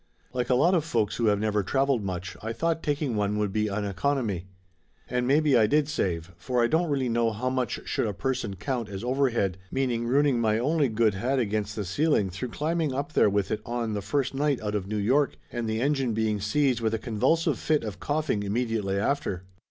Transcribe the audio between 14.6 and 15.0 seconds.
out of New